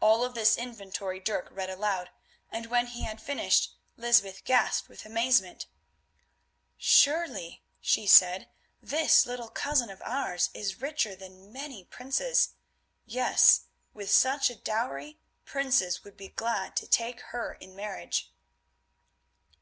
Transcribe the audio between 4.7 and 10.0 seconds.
with amazement. "Surely," she said, "this little cousin